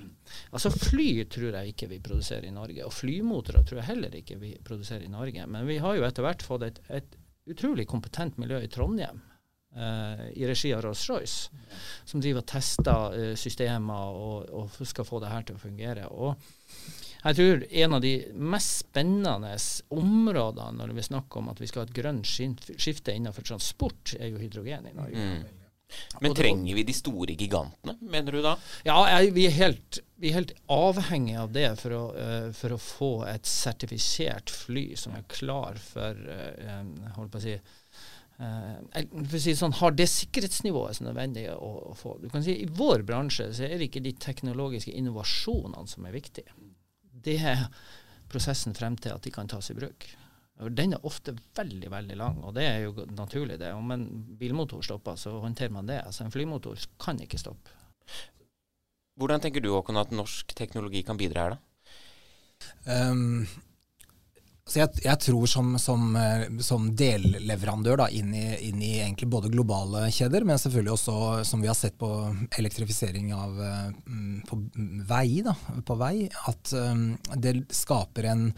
Altså 0.50 0.74
Fly 0.74 1.12
tror 1.30 1.60
jeg 1.60 1.76
ikke 1.76 1.92
vi 1.94 2.02
produserer 2.04 2.50
i 2.50 2.56
Norge, 2.56 2.84
og 2.88 2.96
flymotorer 2.96 3.68
tror 3.68 3.84
jeg 3.84 3.92
heller 3.92 4.18
ikke 4.18 4.40
vi 4.42 4.56
produserer 4.66 5.06
i 5.06 5.14
Norge. 5.14 5.46
Men 5.46 5.70
vi 5.70 5.78
har 5.84 6.00
jo 6.00 6.08
etter 6.08 6.26
hvert 6.26 6.46
fått 6.46 6.66
et, 6.66 6.82
et 6.90 7.20
utrolig 7.50 7.86
kompetent 7.90 8.42
miljø 8.42 8.64
i 8.66 8.72
Trondheim. 8.72 9.22
Uh, 9.70 10.24
i 10.34 10.48
regi 10.50 10.72
av 10.74 10.82
Rolls-Royce, 10.82 11.52
som 12.10 12.18
driver 12.18 12.42
og 12.42 12.48
tester 12.50 13.14
uh, 13.14 13.34
systemer 13.38 14.16
og, 14.18 14.48
og, 14.50 14.80
skal 14.82 15.06
få 15.06 15.20
det 15.22 15.30
her 15.30 15.46
til 15.46 15.60
å 15.60 15.62
fungere. 15.62 16.08
Og 16.10 16.34
jeg 17.20 17.36
tror 17.36 17.64
en 17.84 17.96
av 17.98 18.02
de 18.04 18.14
mest 18.40 18.84
spennende 18.86 19.56
områdene 19.92 20.80
når 20.80 20.94
vi 20.96 21.08
snakker 21.10 21.42
om 21.42 21.50
at 21.52 21.60
vi 21.60 21.68
skal 21.68 21.84
ha 21.84 21.90
et 21.90 21.96
grønt 21.98 22.28
skifte 22.30 23.16
innenfor 23.16 23.48
transport, 23.50 24.14
er 24.20 24.32
jo 24.32 24.40
hydrogen 24.40 24.88
i 24.88 24.96
Norge. 24.96 25.26
Mm. 25.26 25.60
Men 26.22 26.36
trenger 26.38 26.78
vi 26.78 26.84
de 26.86 26.94
store 26.94 27.34
gigantene, 27.34 27.96
mener 28.14 28.36
du 28.36 28.44
da? 28.46 28.54
Ja, 28.86 29.00
jeg, 29.10 29.34
vi, 29.34 29.48
er 29.50 29.56
helt, 29.58 30.00
vi, 30.22 30.30
er 30.30 30.38
helt, 30.38 30.54
avhengige 30.70 31.42
av 31.42 31.54
det 31.56 31.68
for 31.82 31.96
å, 31.98 32.04
uh, 32.14 32.50
for 32.56 32.76
å, 32.76 32.80
få 32.80 33.12
et 33.30 33.50
sertifisert 33.50 34.54
fly 34.54 34.92
som 35.00 35.18
er 35.18 35.26
klar 35.32 35.80
for 35.82 36.14
uh, 36.30 36.84
holdt 37.18 37.36
på 37.36 37.44
å 37.44 37.48
si 37.50 37.60
Uh, 38.40 38.78
si 39.36 39.52
sånn, 39.52 39.74
har 39.82 39.92
det 39.92 40.06
sikkerhetsnivået 40.08 40.96
som 40.96 41.04
er 41.04 41.10
nødvendig 41.10 41.42
å, 41.52 41.72
å, 41.90 41.96
få. 42.00 42.14
Du 42.22 42.30
kan 42.32 42.40
si 42.40 42.54
I 42.64 42.70
vår 42.72 43.02
bransje 43.04 43.50
så 43.52 43.66
er 43.68 43.74
det 43.76 43.90
ikke 43.90 44.06
de 44.06 44.14
teknologiske 44.16 44.94
innovasjonene 44.96 45.92
som 45.92 46.08
er 46.08 46.16
viktige. 46.16 46.48
Det 47.24 47.38
er 47.40 47.68
prosessen 48.30 48.76
frem 48.78 48.98
til 49.02 49.16
at 49.16 49.24
de 49.26 49.34
kan 49.34 49.50
tas 49.50 49.72
i 49.72 49.78
bruk. 49.78 50.08
Den 50.76 50.94
er 50.98 51.06
ofte 51.08 51.34
veldig 51.56 51.90
veldig 51.92 52.18
lang, 52.20 52.42
og 52.44 52.54
det 52.58 52.66
er 52.68 52.82
jo 52.84 53.06
naturlig. 53.16 53.60
det. 53.60 53.72
Om 53.74 53.92
en 53.96 54.06
bilmotor 54.40 54.82
stopper, 54.84 55.16
så 55.16 55.38
håndterer 55.40 55.72
man 55.72 55.88
det. 55.88 56.02
Altså 56.06 56.26
En 56.26 56.32
flymotor 56.32 56.76
kan 57.00 57.20
ikke 57.24 57.40
stoppe. 57.40 57.72
Hvordan 59.20 59.40
tenker 59.40 59.64
du 59.64 59.72
Håkon, 59.72 59.98
at 60.00 60.12
norsk 60.12 60.56
teknologi 60.56 61.02
kan 61.04 61.18
bidra 61.18 61.44
her, 61.44 61.56
da? 61.56 63.12
Um, 63.12 63.48
så 64.70 64.80
jeg, 64.84 65.02
jeg, 65.02 65.20
tror 65.26 65.50
som, 65.50 65.74
som, 65.82 66.16
eh, 66.16 66.46
som 66.62 66.90
delleverandør 66.96 68.04
da, 68.04 68.08
inn, 68.14 68.34
i, 68.38 68.46
inn 68.70 68.82
i 68.86 68.92
egentlig 69.00 69.30
både 69.32 69.50
globale 69.54 70.06
kjeder, 70.14 70.46
men 70.46 70.62
selvfølgelig 70.62 70.94
også 70.94 71.16
som 71.50 71.64
vi 71.64 71.72
har 71.72 71.78
sett 71.78 71.98
på 72.00 72.10
elektrifisering 72.58 73.34
av 73.34 73.58
mm, 73.58 74.42
på 74.50 74.60
vei, 75.10 75.42
da, 75.46 75.56
på 75.86 75.98
vei 76.00 76.28
at 76.52 76.74
um, 76.78 77.12
det 77.36 77.56
skaper 77.74 78.30
en 78.30 78.50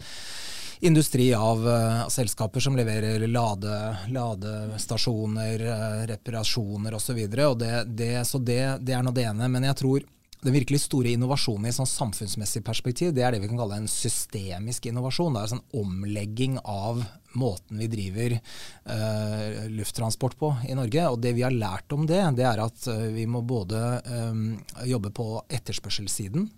industri 0.82 1.28
av 1.34 1.62
selskaper 2.10 2.60
som 2.60 2.74
leverer 2.76 3.22
lade, 3.30 3.76
ladestasjoner, 4.10 5.62
reparasjoner 6.10 6.96
osv. 6.98 7.06
Så, 7.06 7.14
videre, 7.14 7.46
og 7.52 7.60
det, 7.60 7.84
det, 7.86 8.16
så 8.26 8.40
det, 8.42 8.64
det 8.82 8.96
er 8.96 9.04
nå 9.06 9.12
det 9.14 9.28
ene. 9.30 9.46
Men 9.52 9.68
jeg 9.68 9.78
tror 9.78 10.08
den 10.42 10.56
virkelig 10.56 10.82
store 10.82 11.12
innovasjonen 11.14 11.68
i 11.70 11.74
sånn 11.74 11.88
samfunnsmessig 11.88 12.64
perspektiv, 12.66 13.12
det 13.14 13.22
er 13.22 13.34
det 13.34 13.42
vi 13.44 13.50
kan 13.52 13.60
kalle 13.60 13.78
en 13.78 13.90
systemisk 13.90 14.88
innovasjon. 14.90 15.36
Det 15.36 15.42
er 15.42 15.48
en 15.48 15.54
sånn 15.56 15.82
omlegging 15.84 16.56
av 16.66 17.04
måten 17.38 17.80
vi 17.80 17.88
driver 17.92 18.36
uh, 18.36 19.68
lufttransport 19.72 20.38
på 20.38 20.52
i 20.68 20.76
Norge. 20.78 21.08
Og 21.08 21.20
det 21.22 21.34
vi 21.36 21.44
har 21.46 21.54
lært 21.54 21.92
om 21.92 22.06
det, 22.08 22.20
det 22.38 22.46
er 22.48 22.62
at 22.64 22.86
uh, 22.90 23.08
vi 23.14 23.26
må 23.30 23.42
både 23.46 23.80
um, 24.08 24.46
jobbe 24.88 25.12
på 25.14 25.28
etterspørselssiden 25.48 26.48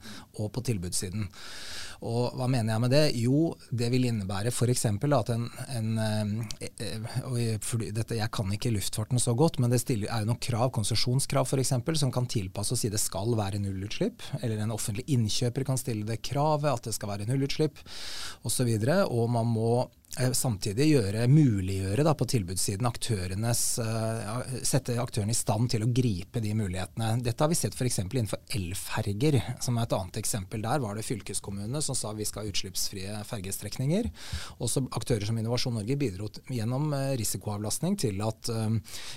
og 0.41 0.53
på 0.55 0.65
tilbudssiden. 0.67 1.29
Og 2.05 2.35
hva 2.37 2.49
mener 2.51 2.75
jeg 2.75 2.83
med 2.83 2.93
det? 2.93 3.05
Jo, 3.17 3.55
det 3.73 3.89
vil 3.93 4.09
innebære 4.11 4.53
f.eks. 4.53 4.85
at 4.91 5.31
en, 5.33 5.47
en 5.73 5.91
dette, 7.95 8.19
Jeg 8.19 8.31
kan 8.35 8.53
ikke 8.53 8.75
luftfarten 8.75 9.23
så 9.23 9.35
godt, 9.39 9.59
men 9.63 9.73
det 9.73 9.81
stiller, 9.81 10.11
er 10.11 10.25
jo 10.25 10.33
noen 10.33 10.43
krav, 10.43 10.69
konsesjonskrav 10.77 11.49
f.eks., 11.49 11.75
som 12.03 12.13
kan 12.13 12.29
tilpasse 12.29 12.75
og 12.75 12.81
si 12.81 12.93
det 12.93 13.01
skal 13.01 13.37
være 13.39 13.63
nullutslipp. 13.63 14.25
Eller 14.43 14.61
en 14.61 14.75
offentlig 14.75 15.07
innkjøper 15.17 15.65
kan 15.65 15.81
stille 15.81 16.05
det 16.09 16.21
kravet 16.25 16.73
at 16.73 16.91
det 16.91 16.97
skal 16.97 17.15
være 17.15 17.29
nullutslipp 17.31 17.81
osv. 18.45 18.69
Og, 18.69 18.85
så 18.85 19.01
og 19.09 19.31
man 19.31 19.49
må 19.49 19.71
Eh, 19.79 20.04
samtidig 20.15 20.87
gjøre, 20.93 21.25
muliggjøre 21.31 22.05
da, 22.07 22.13
på 22.15 22.27
tilbudssiden 22.31 22.87
aktørenes, 22.87 23.63
uh, 23.83 24.43
sette 24.67 24.95
aktørene 25.03 25.35
i 25.35 25.39
stand 25.39 25.73
til 25.73 25.85
å 25.87 25.91
gripe 25.95 26.43
de 26.45 26.53
mulighetene. 26.55 27.17
Dette 27.25 27.43
har 27.43 27.51
vi 27.51 27.59
sett 27.59 27.75
f.eks. 27.75 27.99
innenfor 28.05 28.43
elferger, 28.55 29.41
som 29.65 29.79
er 29.79 29.89
et 29.89 29.97
annet 29.99 30.21
eksempel. 30.23 30.63
Der 30.63 30.83
var 30.85 30.95
det 30.95 31.07
fylkeskommunene 31.09 31.83
som 31.83 31.99
sa 31.99 32.15
vi 32.15 32.27
skal 32.29 32.45
ha 32.45 32.53
utslippsfrie 32.53 33.21
fergestrekninger. 33.27 34.11
Også 34.63 34.85
aktører 34.95 35.27
som 35.27 35.39
Innovasjon 35.41 35.75
Norge 35.81 35.99
bidro 35.99 36.31
gjennom 36.53 36.93
uh, 36.95 37.15
risikoavlastning 37.19 37.99
til 38.01 38.23
at 38.25 38.51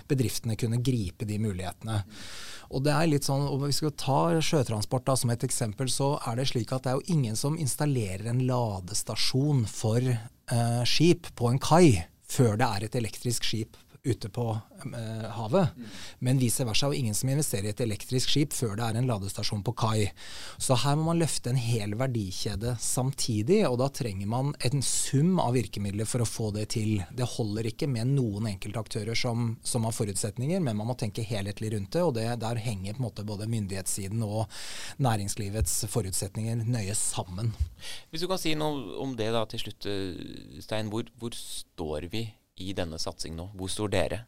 bedriftene 0.07 0.55
kunne 0.59 0.79
gripe 0.83 1.25
de 1.27 1.37
mulighetene. 1.41 2.01
Og 2.73 2.83
det 2.83 2.93
er 2.93 3.09
litt 3.09 3.27
sånn, 3.27 3.45
og 3.47 3.61
Hvis 3.67 3.81
vi 3.83 3.91
ta 3.95 4.39
sjøtransport 4.43 5.05
da, 5.07 5.15
som 5.19 5.31
et 5.31 5.43
eksempel, 5.45 5.91
så 5.91 6.15
er 6.27 6.39
det 6.39 6.47
slik 6.51 6.73
at 6.75 6.85
det 6.85 6.93
er 6.93 6.99
jo 6.99 7.15
ingen 7.15 7.37
som 7.39 7.57
installerer 7.59 8.27
en 8.31 8.43
ladestasjon 8.47 9.65
for 9.71 10.03
eh, 10.03 10.25
skip 10.87 11.27
på 11.35 11.49
en 11.51 11.59
kai 11.59 12.03
før 12.27 12.55
det 12.59 12.67
er 12.67 12.85
et 12.87 12.95
elektrisk 12.99 13.47
skip 13.47 13.77
ute 14.03 14.29
på 14.29 14.45
eh, 14.85 15.29
havet. 15.37 15.75
Mm. 15.75 15.85
Men 16.19 16.41
vice 16.41 16.65
versa, 16.67 16.89
og 16.89 16.95
ingen 16.95 17.15
som 17.15 17.29
investerer 17.29 17.69
i 17.69 17.73
et 17.73 17.83
elektrisk 17.83 18.31
skip 18.33 18.55
før 18.55 18.75
det 18.77 18.85
er 18.87 18.99
en 18.99 19.09
ladestasjon 19.09 19.63
på 19.65 19.73
kai. 19.77 20.09
Så 20.57 20.77
her 20.83 20.97
må 20.97 21.09
man 21.09 21.21
løfte 21.21 21.51
en 21.51 21.59
hel 21.61 21.95
verdikjede 21.99 22.75
samtidig, 22.81 23.61
og 23.67 23.79
da 23.81 23.89
trenger 23.93 24.29
man 24.31 24.53
en 24.67 24.83
sum 24.85 25.37
av 25.43 25.55
virkemidler 25.57 26.09
for 26.09 26.23
å 26.23 26.29
få 26.29 26.51
det 26.55 26.67
til. 26.75 27.01
Det 27.17 27.29
holder 27.37 27.71
ikke 27.71 27.89
med 27.91 28.13
noen 28.15 28.49
enkeltaktører 28.53 29.17
som, 29.17 29.55
som 29.63 29.87
har 29.87 29.95
forutsetninger, 29.95 30.63
men 30.63 30.77
man 30.79 30.91
må 30.91 30.97
tenke 30.99 31.25
helhetlig 31.25 31.73
rundt 31.75 31.93
det, 31.95 32.03
og 32.03 32.15
det, 32.17 32.27
der 32.43 32.61
henger 32.63 32.97
på 32.97 33.03
en 33.03 33.07
måte 33.09 33.27
både 33.27 33.49
myndighetssiden 33.51 34.23
og 34.25 34.45
næringslivets 35.03 35.79
forutsetninger 35.91 36.65
nøye 36.67 36.95
sammen. 36.97 37.53
Hvis 38.11 38.23
du 38.23 38.29
kan 38.31 38.41
si 38.41 38.55
noe 38.57 38.97
om 39.03 39.15
det 39.17 39.29
da 39.35 39.43
til 39.49 39.67
slutt, 39.67 39.87
Stein. 40.63 40.91
Hvor, 40.91 41.07
hvor 41.19 41.35
står 41.35 42.07
vi 42.11 42.27
i 42.63 42.73
denne 42.77 42.99
satsingen 43.01 43.41
nå? 43.41 43.51
Hvor 43.57 43.71
står 43.71 43.93
dere? 43.93 44.23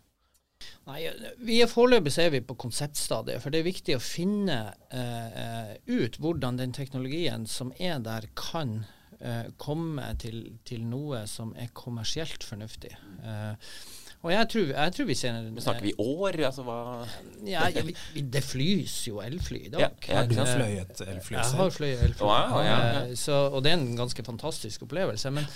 Nei, 0.89 1.03
vi 1.45 1.59
er 1.63 1.69
Foreløpig 1.69 2.15
er 2.19 2.31
vi 2.33 2.41
på 2.43 2.57
konseptstadiet. 2.59 3.41
For 3.43 3.53
det 3.53 3.61
er 3.61 3.69
viktig 3.69 3.95
å 3.95 4.03
finne 4.03 4.59
eh, 4.91 5.75
ut 5.87 6.17
hvordan 6.19 6.59
den 6.59 6.73
teknologien 6.75 7.45
som 7.49 7.71
er 7.77 8.01
der, 8.03 8.27
kan 8.37 8.81
eh, 9.19 9.51
komme 9.61 10.09
til, 10.21 10.41
til, 10.67 10.83
noe 10.89 11.23
som 11.29 11.53
er 11.55 11.71
kommersielt 11.77 12.45
fornuftig. 12.45 12.91
Eh, 13.23 13.71
Og 14.19 14.31
jeg 14.33 14.47
tror, 14.51 14.71
jeg 14.73 14.93
tror 14.95 15.07
vi 15.07 15.15
ser 15.15 15.35
Men 15.47 15.63
Snakker 15.63 15.85
vi 15.85 15.93
år? 16.03 16.39
Altså 16.49 16.65
hva 16.67 16.79
ja, 17.47 17.67
vi, 17.71 17.95
Det 18.19 18.41
flys 18.43 18.95
jo 19.07 19.21
elfly 19.23 19.65
i 19.69 19.73
dag. 19.75 19.85
Ja, 19.85 20.15
har 20.19 20.27
du 20.27 20.35
fløyet 20.35 21.03
elfly 21.07 21.37
Jeg 21.37 21.59
har 21.61 21.75
fløyet 21.75 22.07
elfly. 22.09 22.25
Wow, 22.27 22.57
ja, 22.65 22.79
ja. 22.79 23.05
Så, 23.15 23.45
og 23.47 23.63
det 23.63 23.71
er 23.71 23.79
en 23.79 23.93
ganske 23.99 24.25
fantastisk 24.27 24.83
opplevelse. 24.89 25.31
Men 25.31 25.47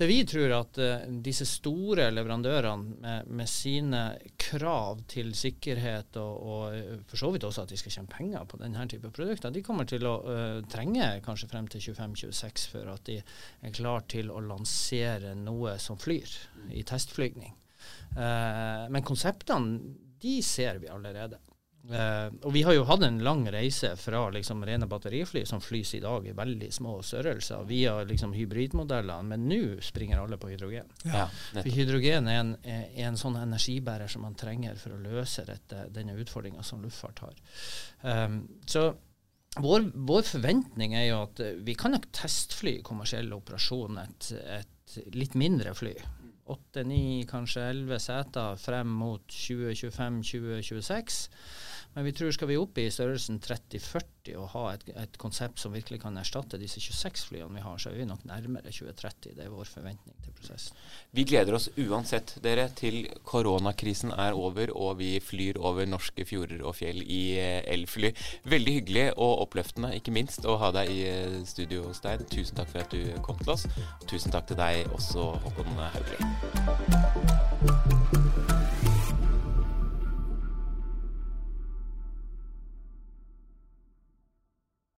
det 0.00 0.08
vi 0.08 0.16
tror 0.24 0.54
at 0.56 0.78
uh, 0.80 1.06
disse 1.22 1.44
store 1.46 2.08
leverandørene 2.14 2.96
med, 3.04 3.30
med, 3.36 3.50
sine 3.50 4.02
krav 4.40 5.02
til 5.10 5.34
sikkerhet, 5.36 6.16
og, 6.16 6.38
og, 6.40 6.62
eh, 6.74 7.02
for 7.10 7.20
så 7.20 7.30
vidt 7.34 7.44
også 7.44 7.66
at 7.66 7.74
de 7.74 7.78
skal 7.78 7.94
tjene 7.98 8.10
penger 8.10 8.46
på 8.48 8.62
denne 8.62 8.86
type 8.88 9.10
produkter, 9.12 9.52
de 9.52 9.64
kommer 9.66 9.88
til 9.90 10.08
å 10.08 10.16
uh, 10.24 10.58
trenge 10.72 11.12
kanskje 11.26 11.50
frem 11.52 11.68
til 11.68 11.84
25-26 11.92 12.66
for 12.72 12.90
at 12.94 13.04
de 13.10 13.20
er 13.20 13.76
klar 13.76 14.06
til 14.08 14.32
å 14.32 14.40
lansere 14.40 15.34
noe 15.36 15.76
som 15.82 16.00
flyr 16.00 16.38
i 16.72 16.86
testflygning. 16.86 17.52
Uh, 18.16 18.88
men 18.90 19.06
konseptene 19.06 19.94
de 20.20 20.40
ser 20.44 20.80
vi 20.82 20.90
allerede. 20.92 21.38
Uh, 21.80 22.28
og 22.44 22.52
vi 22.52 22.60
har 22.62 22.74
jo 22.76 22.84
hatt 22.84 23.02
en 23.06 23.22
lang 23.24 23.40
reise 23.50 23.94
fra 23.96 24.26
liksom 24.34 24.60
rene 24.68 24.84
batterifly 24.86 25.46
som 25.48 25.62
flys 25.64 25.94
i 25.96 26.02
dag 26.04 26.26
i 26.28 26.34
veldig 26.36 26.68
små 26.76 26.98
størrelser, 27.06 27.64
via 27.66 27.94
liksom 28.06 28.34
hybridmodellene, 28.36 29.24
men 29.32 29.46
nå 29.48 29.62
springer 29.84 30.20
alle 30.20 30.36
på 30.40 30.52
hydrogen. 30.52 30.90
Ja, 31.08 31.26
for 31.54 31.70
hydrogen 31.72 32.28
er 32.28 32.42
en, 32.42 32.54
er 32.62 33.08
en, 33.08 33.18
sånn 33.20 33.40
energibærer 33.40 34.12
som 34.12 34.26
man 34.28 34.36
trenger 34.38 34.76
for 34.80 34.94
å 34.94 35.00
løse 35.00 35.46
dette, 35.48 35.86
denne 35.94 36.18
utfordringa 36.20 36.62
som 36.66 36.84
luftfart 36.84 37.24
har. 37.24 37.40
Um, 38.04 38.42
så 38.68 38.90
vår, 39.58 39.88
vår, 39.94 40.22
forventning 40.28 40.94
er 40.94 41.08
jo 41.08 41.22
at 41.24 41.40
vi 41.64 41.74
kan 41.74 41.96
nok 41.96 42.10
testfly 42.14 42.76
kommersiell 42.86 43.32
operasjon 43.34 43.98
et, 44.04 44.30
et 44.60 45.00
litt 45.16 45.34
mindre 45.38 45.72
fly 45.74 45.96
åtte, 46.50 46.84
ni, 46.84 47.24
kanskje 47.30 47.62
elleve 47.70 47.98
seter 48.02 48.56
frem 48.60 48.88
mot 49.02 49.22
2025-2026. 49.32 51.30
Men 51.94 52.04
vi 52.04 52.12
tror 52.12 52.30
skal 52.30 52.48
vi 52.48 52.56
opp 52.58 52.78
i 52.78 52.90
størrelsen 52.92 53.40
30-40 53.42 54.36
og 54.38 54.48
ha 54.52 54.74
et, 54.76 54.84
et, 54.94 55.16
konsept 55.18 55.58
som 55.58 55.72
virkelig 55.74 56.00
kan 56.04 56.16
erstatte 56.20 56.58
disse 56.60 56.80
26 56.82 57.24
flyene 57.32 57.56
vi 57.56 57.62
har, 57.64 57.78
så 57.82 57.90
er 57.90 57.96
vi 57.98 58.04
nok 58.06 58.22
nærmere 58.28 58.70
2030. 58.70 59.34
Det 59.34 59.44
er 59.44 59.50
vår 59.50 59.64
forventning 59.66 60.14
til 60.22 60.32
prosessen. 60.36 60.76
Vi 61.16 61.24
gleder 61.26 61.54
oss 61.58 61.68
uansett 61.80 62.36
dere 62.44 62.68
til 62.78 63.08
koronakrisen 63.26 64.12
er 64.14 64.38
over 64.38 64.70
og 64.76 64.98
vi 65.00 65.20
flyr 65.24 65.58
over 65.58 65.88
norske 65.90 66.24
fjorder 66.28 66.62
og 66.62 66.76
fjell 66.78 67.02
i 67.02 67.22
eh, 67.40 67.64
elfly. 67.74 68.12
Veldig 68.50 68.74
hyggelig 68.78 69.06
og 69.16 69.42
oppløftende, 69.48 69.94
ikke 69.98 70.14
minst, 70.14 70.46
å 70.46 70.60
ha 70.62 70.70
deg 70.76 70.86
i 70.94 71.00
eh, 71.10 71.40
studio 71.48 71.88
hos 71.88 72.00
deg. 72.06 72.22
Tusen 72.30 72.56
takk 72.60 72.70
for 72.70 72.80
at 72.84 72.94
du 72.94 73.02
kom 73.26 73.38
til 73.42 73.50
oss. 73.56 73.66
Tusen 74.06 74.30
takk 74.30 74.46
til 74.52 74.60
deg 74.60 74.86
også, 74.94 75.32
Håkon 75.42 75.74
Haugli. 75.90 77.98